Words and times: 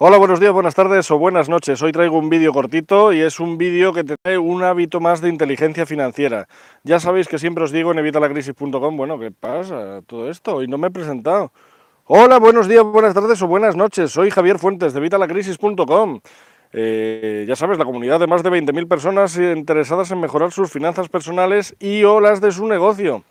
Hola, 0.00 0.16
buenos 0.16 0.38
días, 0.38 0.52
buenas 0.52 0.76
tardes 0.76 1.10
o 1.10 1.18
buenas 1.18 1.48
noches. 1.48 1.82
Hoy 1.82 1.90
traigo 1.90 2.16
un 2.16 2.28
vídeo 2.28 2.52
cortito 2.52 3.12
y 3.12 3.20
es 3.20 3.40
un 3.40 3.58
vídeo 3.58 3.92
que 3.92 4.04
te 4.04 4.16
trae 4.16 4.38
un 4.38 4.62
hábito 4.62 5.00
más 5.00 5.20
de 5.20 5.28
inteligencia 5.28 5.86
financiera. 5.86 6.46
Ya 6.84 7.00
sabéis 7.00 7.26
que 7.26 7.36
siempre 7.36 7.64
os 7.64 7.72
digo 7.72 7.90
en 7.90 7.98
evitalacrisis.com, 7.98 8.96
bueno, 8.96 9.18
¿qué 9.18 9.32
pasa 9.32 10.00
todo 10.06 10.30
esto? 10.30 10.54
Hoy 10.54 10.68
no 10.68 10.78
me 10.78 10.86
he 10.86 10.90
presentado. 10.92 11.50
Hola, 12.04 12.38
buenos 12.38 12.68
días, 12.68 12.84
buenas 12.84 13.12
tardes 13.12 13.42
o 13.42 13.48
buenas 13.48 13.74
noches. 13.74 14.12
Soy 14.12 14.30
Javier 14.30 14.60
Fuentes 14.60 14.92
de 14.92 15.00
evitalacrisis.com. 15.00 16.20
Eh, 16.72 17.44
ya 17.48 17.56
sabes, 17.56 17.76
la 17.76 17.84
comunidad 17.84 18.20
de 18.20 18.28
más 18.28 18.44
de 18.44 18.50
20.000 18.50 18.86
personas 18.86 19.36
interesadas 19.36 20.12
en 20.12 20.20
mejorar 20.20 20.52
sus 20.52 20.70
finanzas 20.70 21.08
personales 21.08 21.74
y 21.80 22.04
o 22.04 22.20
las 22.20 22.40
de 22.40 22.52
su 22.52 22.68
negocio. 22.68 23.24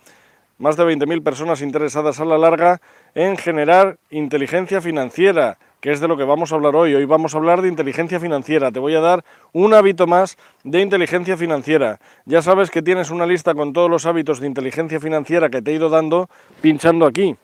Más 0.57 0.75
de 0.75 0.84
20.000 0.84 1.23
personas 1.23 1.61
interesadas 1.61 2.20
a 2.20 2.25
la 2.25 2.38
larga 2.38 2.81
en 3.15 3.38
generar 3.38 3.99
inteligencia 4.09 4.81
financiera 4.81 5.57
que 5.88 5.94
es 5.94 6.02
de 6.02 6.09
lo 6.09 6.18
que 6.18 6.26
vamos 6.26 6.52
a 6.52 6.55
hablar 6.55 6.76
hoy. 6.76 6.94
Hoy 6.96 7.05
vamos 7.05 7.34
a 7.34 7.38
hablar 7.38 7.62
de 7.62 7.70
inteligencia 7.70 8.20
financiera. 8.20 8.73
Te 8.73 8.80
voy 8.80 8.94
a 8.94 9.00
dar 9.00 9.23
un 9.54 9.73
hábito 9.73 10.05
más 10.05 10.38
de 10.66 10.82
inteligencia 10.82 11.38
financiera. 11.38 12.02
Ya 12.26 12.41
sabes 12.41 12.72
que 12.72 12.82
tienes 12.82 13.10
una 13.10 13.26
lista 13.26 13.54
con 13.54 13.72
todos 13.72 13.90
los 13.90 14.05
hábitos 14.05 14.41
de 14.41 14.48
inteligencia 14.48 15.00
financiera 15.00 15.50
que 15.50 15.62
te 15.62 15.72
he 15.72 15.76
ido 15.76 15.88
dando 15.88 16.30
pinchando 16.60 17.05
aquí. 17.05 17.38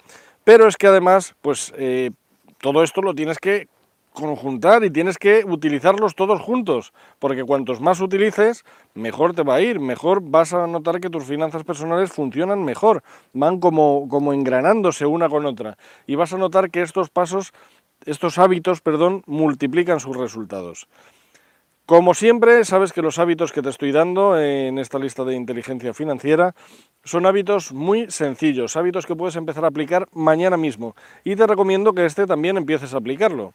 Pero 0.43 0.67
es 0.67 0.75
que 0.75 0.87
además, 0.87 1.35
pues 1.39 1.71
eh, 1.77 2.11
todo 2.59 2.83
esto 2.83 3.01
lo 3.01 3.15
tienes 3.15 3.39
que 3.39 3.69
conjuntar 4.11 4.83
y 4.83 4.91
tienes 4.91 5.17
que 5.17 5.43
utilizarlos 5.45 6.13
todos 6.13 6.41
juntos, 6.41 6.93
porque 7.19 7.43
cuantos 7.43 7.81
más 7.81 7.99
utilices, 7.99 8.63
mejor 8.93 9.33
te 9.33 9.43
va 9.43 9.55
a 9.55 9.61
ir, 9.61 9.79
mejor 9.79 10.21
vas 10.21 10.53
a 10.53 10.67
notar 10.67 10.99
que 10.99 11.09
tus 11.09 11.23
finanzas 11.23 11.63
personales 11.63 12.11
funcionan 12.11 12.63
mejor, 12.63 13.03
van 13.33 13.59
como, 13.59 14.07
como 14.07 14.33
engranándose 14.33 15.05
una 15.05 15.29
con 15.29 15.45
otra, 15.45 15.77
y 16.05 16.15
vas 16.15 16.31
a 16.31 16.37
notar 16.37 16.69
que 16.69 16.81
estos 16.81 17.09
pasos 17.09 17.53
estos 18.05 18.37
hábitos, 18.37 18.81
perdón, 18.81 19.23
multiplican 19.25 19.99
sus 19.99 20.17
resultados. 20.17 20.87
Como 21.85 22.13
siempre, 22.13 22.63
sabes 22.63 22.93
que 22.93 23.01
los 23.01 23.19
hábitos 23.19 23.51
que 23.51 23.61
te 23.61 23.69
estoy 23.69 23.91
dando 23.91 24.39
en 24.39 24.79
esta 24.79 24.97
lista 24.99 25.25
de 25.25 25.35
inteligencia 25.35 25.93
financiera 25.93 26.55
son 27.03 27.25
hábitos 27.25 27.73
muy 27.73 28.09
sencillos, 28.09 28.77
hábitos 28.77 29.05
que 29.05 29.17
puedes 29.17 29.35
empezar 29.35 29.65
a 29.65 29.67
aplicar 29.67 30.07
mañana 30.13 30.55
mismo. 30.55 30.95
Y 31.25 31.35
te 31.35 31.45
recomiendo 31.45 31.93
que 31.93 32.05
este 32.05 32.25
también 32.25 32.55
empieces 32.55 32.93
a 32.93 32.97
aplicarlo. 32.97 33.53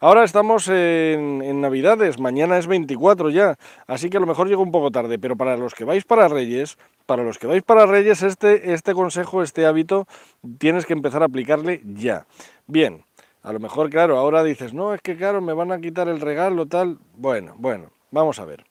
Ahora 0.00 0.24
estamos 0.24 0.68
en, 0.68 1.60
Navidades, 1.60 2.18
mañana 2.20 2.58
es 2.58 2.66
24 2.68 3.30
ya, 3.30 3.56
así 3.88 4.10
que 4.10 4.16
a 4.16 4.20
lo 4.20 4.26
mejor 4.26 4.48
llego 4.48 4.62
un 4.62 4.70
poco 4.70 4.92
tarde, 4.92 5.18
pero 5.18 5.36
para 5.36 5.56
los 5.56 5.74
que 5.74 5.84
vais 5.84 6.04
para 6.04 6.28
Reyes, 6.28 6.78
para 7.06 7.24
los 7.24 7.38
que 7.38 7.48
vais 7.48 7.64
para 7.64 7.84
Reyes, 7.84 8.22
este, 8.22 8.74
este 8.74 8.94
consejo, 8.94 9.42
este 9.42 9.66
hábito, 9.66 10.06
tienes 10.58 10.86
que 10.86 10.92
empezar 10.92 11.22
a 11.22 11.26
aplicarle 11.26 11.80
ya. 11.84 12.26
Bien, 12.68 13.04
a 13.48 13.52
lo 13.54 13.60
mejor, 13.60 13.88
claro, 13.88 14.18
ahora 14.18 14.44
dices, 14.44 14.74
no, 14.74 14.92
es 14.92 15.00
que 15.00 15.16
claro, 15.16 15.40
me 15.40 15.54
van 15.54 15.72
a 15.72 15.80
quitar 15.80 16.06
el 16.06 16.20
regalo, 16.20 16.66
tal. 16.66 16.98
Bueno, 17.16 17.54
bueno, 17.56 17.92
vamos 18.10 18.38
a 18.40 18.44
ver. 18.44 18.66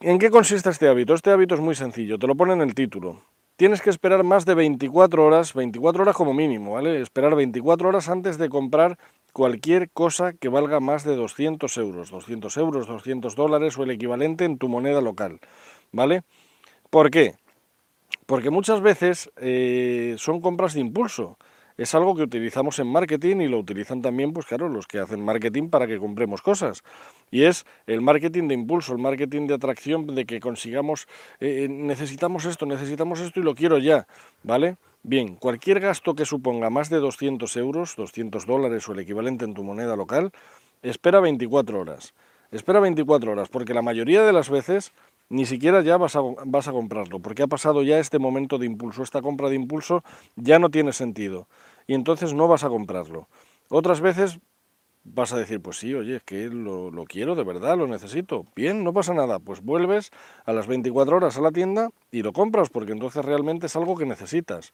¿En 0.00 0.18
qué 0.18 0.30
consiste 0.30 0.70
este 0.70 0.88
hábito? 0.88 1.12
Este 1.12 1.30
hábito 1.30 1.54
es 1.54 1.60
muy 1.60 1.74
sencillo, 1.74 2.18
te 2.18 2.26
lo 2.26 2.36
pone 2.36 2.54
en 2.54 2.62
el 2.62 2.74
título. 2.74 3.20
Tienes 3.56 3.82
que 3.82 3.90
esperar 3.90 4.24
más 4.24 4.46
de 4.46 4.54
24 4.54 5.26
horas, 5.26 5.52
24 5.52 6.04
horas 6.04 6.16
como 6.16 6.32
mínimo, 6.32 6.72
¿vale? 6.72 7.02
Esperar 7.02 7.34
24 7.34 7.86
horas 7.86 8.08
antes 8.08 8.38
de 8.38 8.48
comprar 8.48 8.98
cualquier 9.34 9.90
cosa 9.90 10.32
que 10.32 10.48
valga 10.48 10.80
más 10.80 11.04
de 11.04 11.14
200 11.14 11.76
euros, 11.76 12.10
200 12.10 12.56
euros, 12.56 12.86
200 12.86 13.36
dólares 13.36 13.76
o 13.76 13.82
el 13.82 13.90
equivalente 13.90 14.46
en 14.46 14.56
tu 14.56 14.70
moneda 14.70 15.02
local, 15.02 15.38
¿vale? 15.92 16.22
¿Por 16.88 17.10
qué? 17.10 17.34
Porque 18.24 18.48
muchas 18.48 18.80
veces 18.80 19.30
eh, 19.36 20.14
son 20.16 20.40
compras 20.40 20.72
de 20.72 20.80
impulso 20.80 21.36
es 21.76 21.94
algo 21.94 22.14
que 22.14 22.22
utilizamos 22.22 22.78
en 22.78 22.86
marketing 22.86 23.36
y 23.38 23.48
lo 23.48 23.58
utilizan 23.58 24.00
también, 24.00 24.32
pues 24.32 24.46
claro, 24.46 24.68
los 24.68 24.86
que 24.86 24.98
hacen 24.98 25.24
marketing 25.24 25.70
para 25.70 25.86
que 25.86 25.98
compremos 25.98 26.40
cosas. 26.40 26.82
Y 27.30 27.42
es 27.42 27.66
el 27.86 28.00
marketing 28.00 28.48
de 28.48 28.54
impulso, 28.54 28.92
el 28.92 28.98
marketing 28.98 29.46
de 29.46 29.54
atracción, 29.54 30.06
de 30.06 30.24
que 30.24 30.40
consigamos, 30.40 31.08
eh, 31.40 31.64
eh, 31.64 31.68
necesitamos 31.68 32.44
esto, 32.44 32.66
necesitamos 32.66 33.20
esto 33.20 33.40
y 33.40 33.42
lo 33.42 33.54
quiero 33.54 33.78
ya, 33.78 34.06
¿vale? 34.42 34.76
Bien, 35.02 35.34
cualquier 35.34 35.80
gasto 35.80 36.14
que 36.14 36.24
suponga 36.24 36.70
más 36.70 36.88
de 36.90 36.98
200 36.98 37.56
euros, 37.56 37.96
200 37.96 38.46
dólares 38.46 38.88
o 38.88 38.92
el 38.92 39.00
equivalente 39.00 39.44
en 39.44 39.54
tu 39.54 39.64
moneda 39.64 39.96
local, 39.96 40.30
espera 40.82 41.20
24 41.20 41.80
horas. 41.80 42.14
Espera 42.50 42.78
24 42.78 43.32
horas, 43.32 43.48
porque 43.48 43.74
la 43.74 43.82
mayoría 43.82 44.22
de 44.22 44.32
las 44.32 44.48
veces 44.48 44.92
ni 45.28 45.46
siquiera 45.46 45.82
ya 45.82 45.96
vas 45.96 46.16
a, 46.16 46.20
vas 46.44 46.68
a 46.68 46.72
comprarlo, 46.72 47.20
porque 47.20 47.42
ha 47.42 47.46
pasado 47.46 47.82
ya 47.82 47.98
este 47.98 48.18
momento 48.18 48.58
de 48.58 48.66
impulso, 48.66 49.02
esta 49.02 49.22
compra 49.22 49.48
de 49.48 49.56
impulso 49.56 50.02
ya 50.36 50.58
no 50.58 50.70
tiene 50.70 50.92
sentido 50.92 51.48
y 51.86 51.94
entonces 51.94 52.34
no 52.34 52.48
vas 52.48 52.64
a 52.64 52.68
comprarlo. 52.68 53.28
Otras 53.68 54.00
veces 54.00 54.38
vas 55.04 55.32
a 55.32 55.38
decir, 55.38 55.60
pues 55.60 55.78
sí, 55.78 55.94
oye, 55.94 56.16
es 56.16 56.22
que 56.22 56.48
lo, 56.48 56.90
lo, 56.90 57.04
quiero 57.04 57.34
de 57.34 57.44
verdad, 57.44 57.76
lo 57.76 57.86
necesito. 57.86 58.46
Bien, 58.56 58.82
no 58.82 58.92
pasa 58.92 59.14
nada, 59.14 59.38
pues 59.38 59.62
vuelves 59.62 60.10
a 60.44 60.52
las 60.52 60.66
24 60.66 61.16
horas 61.16 61.36
a 61.36 61.42
la 61.42 61.52
tienda 61.52 61.90
y 62.10 62.22
lo 62.22 62.32
compras, 62.32 62.70
porque 62.70 62.92
entonces 62.92 63.24
realmente 63.24 63.66
es 63.66 63.76
algo 63.76 63.96
que 63.96 64.06
necesitas. 64.06 64.72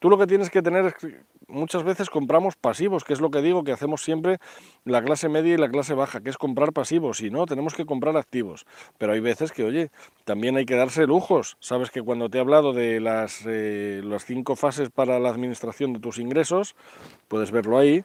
Tú 0.00 0.08
lo 0.08 0.16
que 0.16 0.26
tienes 0.26 0.48
que 0.48 0.62
tener 0.62 0.86
es 0.86 0.94
que 0.94 1.20
muchas 1.46 1.82
veces 1.82 2.08
compramos 2.08 2.56
pasivos, 2.56 3.04
que 3.04 3.12
es 3.12 3.20
lo 3.20 3.30
que 3.30 3.42
digo 3.42 3.64
que 3.64 3.72
hacemos 3.72 4.02
siempre 4.02 4.38
la 4.86 5.02
clase 5.04 5.28
media 5.28 5.52
y 5.52 5.58
la 5.58 5.68
clase 5.68 5.92
baja, 5.92 6.22
que 6.22 6.30
es 6.30 6.38
comprar 6.38 6.72
pasivos, 6.72 7.20
y 7.20 7.28
no, 7.28 7.44
tenemos 7.44 7.74
que 7.74 7.84
comprar 7.84 8.16
activos. 8.16 8.64
Pero 8.96 9.12
hay 9.12 9.20
veces 9.20 9.52
que, 9.52 9.62
oye, 9.62 9.90
también 10.24 10.56
hay 10.56 10.64
que 10.64 10.74
darse 10.74 11.06
lujos. 11.06 11.58
Sabes 11.60 11.90
que 11.90 12.00
cuando 12.00 12.30
te 12.30 12.38
he 12.38 12.40
hablado 12.40 12.72
de 12.72 12.98
las, 12.98 13.42
eh, 13.46 14.00
las 14.02 14.24
cinco 14.24 14.56
fases 14.56 14.88
para 14.88 15.18
la 15.18 15.28
administración 15.28 15.92
de 15.92 16.00
tus 16.00 16.18
ingresos, 16.18 16.76
puedes 17.28 17.50
verlo 17.50 17.76
ahí, 17.76 18.02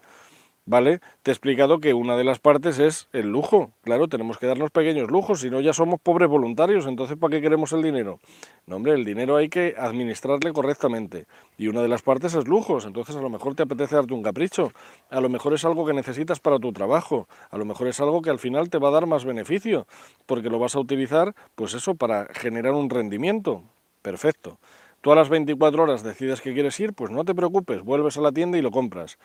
¿vale? 0.66 1.00
Te 1.22 1.32
he 1.32 1.34
explicado 1.34 1.80
que 1.80 1.94
una 1.94 2.18
de 2.18 2.24
las 2.24 2.40
partes 2.40 2.80
es 2.80 3.08
el 3.14 3.30
lujo. 3.30 3.72
Claro, 3.84 4.08
tenemos 4.08 4.38
que 4.38 4.48
darnos 4.48 4.72
pequeños 4.72 5.10
lujos, 5.10 5.42
si 5.42 5.50
no 5.50 5.62
ya 5.62 5.74
somos 5.74 6.00
pobres 6.02 6.28
voluntarios, 6.30 6.88
entonces 6.88 7.18
¿para 7.18 7.36
qué 7.36 7.42
queremos 7.42 7.72
el 7.74 7.84
dinero? 7.84 8.20
No, 8.66 8.78
hombre, 8.78 8.94
el 8.94 9.06
dinero 9.06 9.36
hay 9.36 9.50
que 9.50 9.76
administrarle 9.78 10.52
correctamente. 10.54 11.26
Y 11.58 11.68
una 11.68 11.82
de 11.82 11.88
las 11.88 12.02
partes 12.02 12.34
es 12.34 12.48
lujos, 12.48 12.86
entonces 12.86 13.16
a 13.16 13.22
lo 13.22 13.30
mejor 13.30 13.56
te 13.56 13.64
apetece 13.64 13.96
darte 13.96 14.14
un 14.14 14.24
capricho, 14.24 14.72
a 15.10 15.22
lo 15.22 15.30
mejor 15.30 15.54
es 15.54 15.64
algo 15.66 15.86
que 15.86 15.94
necesitas 15.94 16.40
para 16.40 16.60
tu 16.60 16.74
trabajo, 16.74 17.28
a 17.50 17.58
lo 17.58 17.66
mejor 17.66 17.88
es 17.88 18.00
algo 18.00 18.22
que 18.22 18.30
al 18.30 18.40
final 18.40 18.70
te 18.70 18.80
va 18.80 18.90
a 18.90 18.92
dar 18.92 19.06
más 19.06 19.26
beneficio, 19.26 19.88
porque 20.26 20.50
lo 20.50 20.60
vas 20.60 20.76
a 20.76 20.80
utilizar, 20.80 21.36
pues 21.56 21.74
eso, 21.74 21.96
para 21.96 22.28
generar 22.34 22.74
un 22.74 22.90
rendimiento. 22.90 23.64
Perfecto. 24.02 24.60
Tú 25.02 25.12
a 25.12 25.16
las 25.16 25.30
24 25.30 25.84
horas 25.84 26.02
decides 26.02 26.42
que 26.42 26.54
quieres 26.54 26.80
ir, 26.80 26.94
pues 26.94 27.12
no 27.12 27.24
te 27.26 27.36
preocupes, 27.36 27.84
vuelves 27.84 28.18
a 28.18 28.22
la 28.22 28.32
tienda 28.32 28.58
y 28.58 28.64
lo 28.64 28.72
compras. 28.72 29.20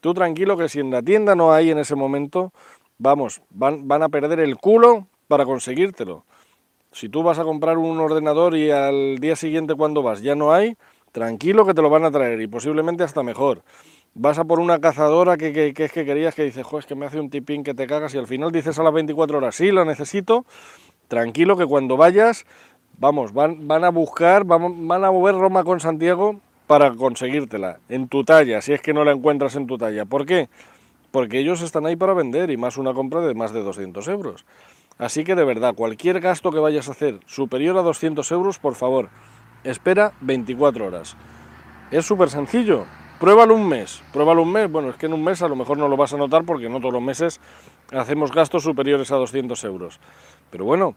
Tú 0.00 0.14
tranquilo 0.14 0.56
que 0.56 0.68
si 0.68 0.80
en 0.80 0.90
la 0.90 1.02
tienda 1.02 1.34
no 1.34 1.52
hay 1.52 1.70
en 1.70 1.78
ese 1.78 1.94
momento, 1.94 2.52
vamos, 2.98 3.40
van, 3.50 3.88
van 3.88 4.02
a 4.02 4.08
perder 4.08 4.40
el 4.40 4.56
culo 4.56 5.06
para 5.28 5.44
conseguírtelo. 5.44 6.24
Si 6.92 7.08
tú 7.08 7.22
vas 7.22 7.38
a 7.38 7.44
comprar 7.44 7.78
un 7.78 7.98
ordenador 7.98 8.56
y 8.56 8.70
al 8.70 9.18
día 9.18 9.36
siguiente 9.36 9.74
cuando 9.74 10.02
vas 10.02 10.22
ya 10.22 10.34
no 10.34 10.52
hay, 10.52 10.76
tranquilo 11.12 11.66
que 11.66 11.74
te 11.74 11.82
lo 11.82 11.90
van 11.90 12.04
a 12.04 12.10
traer 12.10 12.40
y 12.40 12.46
posiblemente 12.46 13.02
hasta 13.02 13.22
mejor. 13.22 13.62
Vas 14.14 14.38
a 14.38 14.44
por 14.44 14.60
una 14.60 14.80
cazadora 14.80 15.36
que, 15.36 15.52
que, 15.52 15.74
que 15.74 15.84
es 15.84 15.92
que 15.92 16.06
querías 16.06 16.34
que 16.34 16.44
dices, 16.44 16.64
joder, 16.64 16.84
es 16.84 16.86
que 16.86 16.94
me 16.94 17.04
hace 17.04 17.20
un 17.20 17.28
tipín 17.28 17.64
que 17.64 17.74
te 17.74 17.86
cagas 17.86 18.14
y 18.14 18.18
al 18.18 18.26
final 18.26 18.50
dices 18.50 18.78
a 18.78 18.82
las 18.82 18.94
24 18.94 19.38
horas, 19.38 19.54
sí, 19.54 19.70
lo 19.70 19.84
necesito. 19.84 20.46
Tranquilo 21.08 21.56
que 21.56 21.66
cuando 21.66 21.98
vayas, 21.98 22.46
vamos, 22.98 23.32
van, 23.34 23.68
van 23.68 23.84
a 23.84 23.90
buscar, 23.90 24.44
van, 24.44 24.88
van 24.88 25.04
a 25.04 25.10
mover 25.10 25.34
Roma 25.34 25.64
con 25.64 25.80
Santiago 25.80 26.40
para 26.66 26.94
conseguírtela 26.94 27.78
en 27.88 28.08
tu 28.08 28.24
talla, 28.24 28.60
si 28.60 28.72
es 28.72 28.80
que 28.80 28.92
no 28.92 29.04
la 29.04 29.12
encuentras 29.12 29.56
en 29.56 29.66
tu 29.66 29.78
talla. 29.78 30.04
¿Por 30.04 30.26
qué? 30.26 30.48
Porque 31.10 31.38
ellos 31.38 31.62
están 31.62 31.86
ahí 31.86 31.96
para 31.96 32.14
vender 32.14 32.50
y 32.50 32.56
más 32.56 32.76
una 32.76 32.92
compra 32.92 33.20
de 33.20 33.34
más 33.34 33.52
de 33.52 33.62
200 33.62 34.06
euros. 34.08 34.44
Así 34.98 35.24
que 35.24 35.34
de 35.34 35.44
verdad, 35.44 35.74
cualquier 35.74 36.20
gasto 36.20 36.50
que 36.50 36.58
vayas 36.58 36.88
a 36.88 36.92
hacer 36.92 37.20
superior 37.26 37.76
a 37.76 37.82
200 37.82 38.30
euros, 38.32 38.58
por 38.58 38.74
favor, 38.74 39.10
espera 39.62 40.12
24 40.20 40.86
horas. 40.86 41.16
Es 41.90 42.04
súper 42.04 42.30
sencillo. 42.30 42.86
Pruébalo 43.20 43.54
un 43.54 43.68
mes. 43.68 44.02
Pruébalo 44.12 44.42
un 44.42 44.52
mes. 44.52 44.70
Bueno, 44.70 44.90
es 44.90 44.96
que 44.96 45.06
en 45.06 45.12
un 45.12 45.22
mes 45.22 45.40
a 45.42 45.48
lo 45.48 45.56
mejor 45.56 45.78
no 45.78 45.88
lo 45.88 45.96
vas 45.96 46.12
a 46.12 46.16
notar 46.16 46.44
porque 46.44 46.68
no 46.68 46.80
todos 46.80 46.94
los 46.94 47.02
meses 47.02 47.40
hacemos 47.92 48.32
gastos 48.32 48.62
superiores 48.62 49.10
a 49.12 49.16
200 49.16 49.62
euros. 49.64 50.00
Pero 50.50 50.64
bueno, 50.64 50.96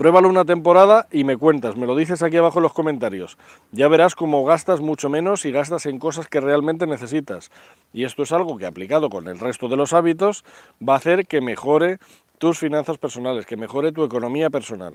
Pruébalo 0.00 0.30
una 0.30 0.46
temporada 0.46 1.08
y 1.12 1.24
me 1.24 1.36
cuentas, 1.36 1.76
me 1.76 1.86
lo 1.86 1.94
dices 1.94 2.22
aquí 2.22 2.38
abajo 2.38 2.58
en 2.58 2.62
los 2.62 2.72
comentarios. 2.72 3.36
Ya 3.70 3.86
verás 3.86 4.14
cómo 4.14 4.42
gastas 4.46 4.80
mucho 4.80 5.10
menos 5.10 5.44
y 5.44 5.52
gastas 5.52 5.84
en 5.84 5.98
cosas 5.98 6.26
que 6.26 6.40
realmente 6.40 6.86
necesitas. 6.86 7.50
Y 7.92 8.04
esto 8.04 8.22
es 8.22 8.32
algo 8.32 8.56
que 8.56 8.64
aplicado 8.64 9.10
con 9.10 9.28
el 9.28 9.38
resto 9.38 9.68
de 9.68 9.76
los 9.76 9.92
hábitos 9.92 10.42
va 10.80 10.94
a 10.94 10.96
hacer 10.96 11.26
que 11.26 11.42
mejore 11.42 11.98
tus 12.38 12.58
finanzas 12.58 12.96
personales, 12.96 13.44
que 13.44 13.58
mejore 13.58 13.92
tu 13.92 14.02
economía 14.02 14.48
personal. 14.48 14.94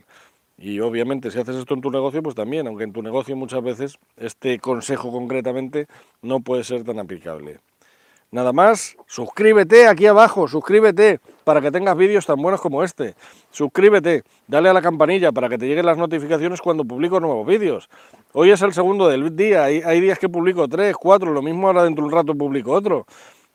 Y 0.58 0.80
obviamente 0.80 1.30
si 1.30 1.38
haces 1.38 1.58
esto 1.58 1.76
en 1.76 1.82
tu 1.82 1.92
negocio, 1.92 2.24
pues 2.24 2.34
también, 2.34 2.66
aunque 2.66 2.86
en 2.86 2.92
tu 2.92 3.04
negocio 3.04 3.36
muchas 3.36 3.62
veces 3.62 4.00
este 4.18 4.58
consejo 4.58 5.12
concretamente 5.12 5.86
no 6.24 6.40
puede 6.40 6.64
ser 6.64 6.84
tan 6.84 6.98
aplicable. 6.98 7.60
Nada 8.32 8.52
más, 8.52 8.98
suscríbete 9.06 9.88
aquí 9.88 10.08
abajo, 10.08 10.48
suscríbete 10.48 11.20
para 11.44 11.62
que 11.62 11.72
tengas 11.72 11.96
vídeos 11.96 12.26
tan 12.26 12.42
buenos 12.42 12.60
como 12.60 12.84
este. 12.84 13.16
Suscríbete, 13.52 14.24
dale 14.48 14.68
a 14.68 14.74
la 14.74 14.82
campanilla 14.82 15.32
para 15.32 15.48
que 15.48 15.58
te 15.58 15.68
lleguen 15.68 15.86
las 15.86 15.98
notificaciones 15.98 16.60
cuando 16.60 16.84
publico 16.84 17.20
nuevos 17.20 17.48
vídeos. 17.48 17.88
Hoy 18.34 18.52
es 18.52 18.62
el 18.62 18.74
segundo 18.74 19.08
del 19.08 19.36
día, 19.36 19.64
hay, 19.64 20.02
días 20.02 20.20
que 20.20 20.28
publico 20.28 20.68
tres, 20.68 20.96
cuatro, 20.98 21.32
lo 21.32 21.42
mismo 21.42 21.68
ahora 21.68 21.84
dentro 21.84 22.04
de 22.04 22.08
un 22.08 22.14
rato 22.14 22.36
publico 22.36 22.72
otro. 22.72 23.06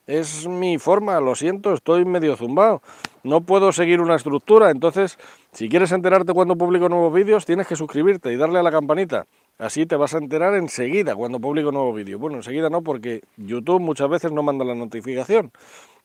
es 0.07 0.47
mi 0.47 0.79
forma, 0.79 1.21
lo 1.21 1.35
siento, 1.35 1.75
estoy 1.75 2.05
medio 2.05 2.37
zumbado. 2.37 2.81
No 3.23 3.43
puedo 3.43 3.73
seguir 3.73 4.01
una 4.01 4.15
estructura, 4.15 4.71
entonces 4.71 5.19
si 5.53 5.69
quieres 5.69 5.93
enterarte 5.93 6.33
cuando 6.33 6.57
publico 6.57 6.89
nuevos 6.89 7.13
vídeos, 7.13 7.45
tienes 7.45 7.67
que 7.67 7.77
suscribirte 7.77 8.33
y 8.33 8.37
darle 8.37 8.61
a 8.61 8.63
la 8.63 8.71
campanita. 8.71 9.27
Así 9.61 9.85
te 9.85 9.95
vas 9.97 10.15
a 10.15 10.19
enterar 10.19 10.55
enseguida 10.55 11.15
cuando 11.15 11.39
publico 11.39 11.71
nuevos 11.71 11.95
vídeos. 11.95 12.19
Bueno, 12.19 12.39
enseguida 12.39 12.71
no, 12.71 12.81
porque 12.81 13.21
YouTube 13.37 13.79
muchas 13.79 14.09
veces 14.09 14.33
no 14.33 14.43
manda 14.43 14.65
la 14.65 14.75
notificación. 14.75 15.53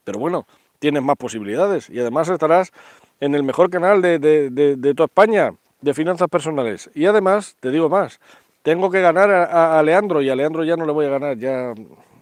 Pero 0.04 0.19
bueno, 0.19 0.46
tienes 0.80 1.02
más 1.02 1.16
posibilidades 1.16 1.90
y 1.90 1.98
además 2.02 2.28
estarás 2.28 2.74
en 3.22 3.34
el 3.34 3.44
mejor 3.44 3.69
canal 3.69 4.02
de, 4.02 4.19
de, 4.19 4.94
toda 4.94 5.06
España 5.06 5.54
de 5.80 5.94
finanzas 5.94 6.28
personales. 6.28 6.90
Y 6.94 7.06
además, 7.06 7.56
te 7.62 7.72
digo 7.72 7.88
más, 7.88 8.19
tengo 8.62 8.92
que 8.92 9.00
ganar 9.00 9.31
a, 9.31 9.80
a 9.80 9.84
Leandro 9.84 10.22
y 10.22 10.30
a 10.30 10.36
Leandro 10.36 10.66
ya 10.66 10.75
no 10.75 10.86
le 10.86 10.92
voy 10.92 11.06
a 11.06 11.10
ganar, 11.10 11.38
ya 11.38 11.74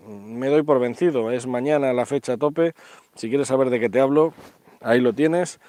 me 0.08 0.50
doy 0.50 0.62
por 0.62 0.80
vencido. 0.80 1.32
Es 1.32 1.48
mañana 1.48 1.94
la 1.94 2.06
fecha 2.06 2.38
tope. 2.38 2.74
Si 3.16 3.30
quieres 3.30 3.48
saber 3.48 3.72
de 3.72 3.80
qué 3.80 3.90
te 3.90 4.00
hablo, 4.00 4.36
ahí 4.82 5.02
lo 5.02 5.14
tienes. 5.14 5.60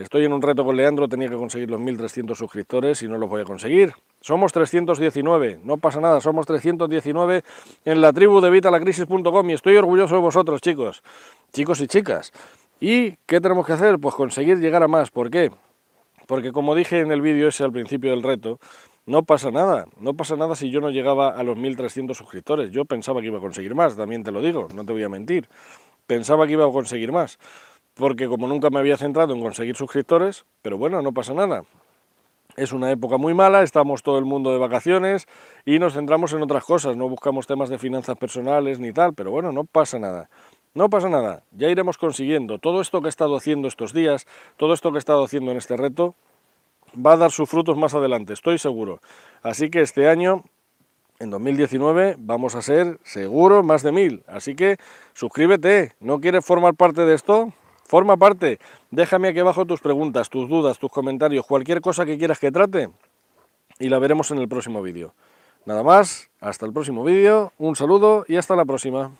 Estoy 0.00 0.24
en 0.24 0.32
un 0.32 0.40
reto 0.40 0.64
con 0.64 0.76
Leandro, 0.76 1.08
tenía 1.08 1.28
que 1.28 1.36
conseguir 1.36 1.70
los 1.70 1.78
1.300 1.78 2.34
suscriptores 2.34 3.02
y 3.02 3.08
no 3.08 3.18
los 3.18 3.28
voy 3.28 3.42
a 3.42 3.44
conseguir. 3.44 3.92
Somos 4.22 4.50
319, 4.52 5.60
no 5.62 5.76
pasa 5.76 6.00
nada, 6.00 6.22
somos 6.22 6.46
319 6.46 7.42
en 7.84 8.00
la 8.00 8.12
tribu 8.12 8.40
de 8.40 8.50
vitalacrisis.com 8.50 9.50
y 9.50 9.52
estoy 9.52 9.76
orgulloso 9.76 10.14
de 10.14 10.20
vosotros, 10.22 10.62
chicos, 10.62 11.02
chicos 11.52 11.80
y 11.82 11.86
chicas. 11.86 12.32
¿Y 12.80 13.16
qué 13.26 13.42
tenemos 13.42 13.66
que 13.66 13.74
hacer? 13.74 13.98
Pues 13.98 14.14
conseguir 14.14 14.58
llegar 14.58 14.82
a 14.82 14.88
más. 14.88 15.10
¿Por 15.10 15.30
qué? 15.30 15.50
Porque 16.26 16.50
como 16.50 16.74
dije 16.74 17.00
en 17.00 17.12
el 17.12 17.20
vídeo 17.20 17.48
ese 17.48 17.64
al 17.64 17.72
principio 17.72 18.10
del 18.10 18.22
reto, 18.22 18.58
no 19.04 19.24
pasa 19.24 19.50
nada, 19.50 19.84
no 19.98 20.14
pasa 20.14 20.34
nada 20.34 20.56
si 20.56 20.70
yo 20.70 20.80
no 20.80 20.90
llegaba 20.90 21.28
a 21.28 21.42
los 21.42 21.58
1.300 21.58 22.14
suscriptores. 22.14 22.70
Yo 22.70 22.86
pensaba 22.86 23.20
que 23.20 23.26
iba 23.26 23.36
a 23.36 23.42
conseguir 23.42 23.74
más, 23.74 23.96
también 23.96 24.22
te 24.22 24.30
lo 24.30 24.40
digo, 24.40 24.68
no 24.74 24.84
te 24.84 24.92
voy 24.92 25.02
a 25.02 25.10
mentir. 25.10 25.46
Pensaba 26.06 26.46
que 26.46 26.54
iba 26.54 26.66
a 26.66 26.72
conseguir 26.72 27.12
más 27.12 27.38
porque 28.00 28.26
como 28.28 28.48
nunca 28.48 28.70
me 28.70 28.78
había 28.78 28.96
centrado 28.96 29.34
en 29.34 29.42
conseguir 29.42 29.76
suscriptores, 29.76 30.46
pero 30.62 30.78
bueno, 30.78 31.02
no 31.02 31.12
pasa 31.12 31.34
nada. 31.34 31.64
Es 32.56 32.72
una 32.72 32.90
época 32.90 33.18
muy 33.18 33.34
mala, 33.34 33.62
estamos 33.62 34.02
todo 34.02 34.18
el 34.18 34.24
mundo 34.24 34.50
de 34.52 34.58
vacaciones 34.58 35.28
y 35.66 35.78
nos 35.78 35.92
centramos 35.92 36.32
en 36.32 36.42
otras 36.42 36.64
cosas, 36.64 36.96
no 36.96 37.08
buscamos 37.08 37.46
temas 37.46 37.68
de 37.68 37.78
finanzas 37.78 38.16
personales 38.16 38.80
ni 38.80 38.92
tal, 38.92 39.12
pero 39.12 39.30
bueno, 39.30 39.52
no 39.52 39.64
pasa 39.64 39.98
nada. 39.98 40.30
No 40.72 40.88
pasa 40.88 41.08
nada, 41.08 41.42
ya 41.52 41.68
iremos 41.68 41.98
consiguiendo. 41.98 42.58
Todo 42.58 42.80
esto 42.80 43.02
que 43.02 43.06
he 43.06 43.10
estado 43.10 43.36
haciendo 43.36 43.68
estos 43.68 43.92
días, 43.92 44.26
todo 44.56 44.72
esto 44.72 44.90
que 44.92 44.96
he 44.96 44.98
estado 44.98 45.22
haciendo 45.22 45.50
en 45.50 45.58
este 45.58 45.76
reto, 45.76 46.14
va 46.94 47.12
a 47.12 47.16
dar 47.18 47.30
sus 47.30 47.50
frutos 47.50 47.76
más 47.76 47.94
adelante, 47.94 48.32
estoy 48.32 48.58
seguro. 48.58 49.00
Así 49.42 49.68
que 49.68 49.82
este 49.82 50.08
año, 50.08 50.44
en 51.18 51.28
2019, 51.28 52.16
vamos 52.18 52.54
a 52.54 52.62
ser 52.62 52.98
seguro 53.04 53.62
más 53.62 53.82
de 53.82 53.92
mil. 53.92 54.22
Así 54.26 54.54
que 54.54 54.78
suscríbete, 55.12 55.92
¿no 56.00 56.20
quieres 56.20 56.46
formar 56.46 56.74
parte 56.74 57.04
de 57.04 57.14
esto? 57.14 57.52
Forma 57.90 58.16
parte, 58.16 58.60
déjame 58.92 59.26
aquí 59.26 59.40
abajo 59.40 59.66
tus 59.66 59.80
preguntas, 59.80 60.30
tus 60.30 60.48
dudas, 60.48 60.78
tus 60.78 60.92
comentarios, 60.92 61.44
cualquier 61.44 61.80
cosa 61.80 62.06
que 62.06 62.16
quieras 62.18 62.38
que 62.38 62.52
trate 62.52 62.88
y 63.80 63.88
la 63.88 63.98
veremos 63.98 64.30
en 64.30 64.38
el 64.38 64.46
próximo 64.46 64.80
vídeo. 64.80 65.12
Nada 65.66 65.82
más, 65.82 66.30
hasta 66.40 66.66
el 66.66 66.72
próximo 66.72 67.02
vídeo, 67.02 67.52
un 67.58 67.74
saludo 67.74 68.24
y 68.28 68.36
hasta 68.36 68.54
la 68.54 68.64
próxima. 68.64 69.10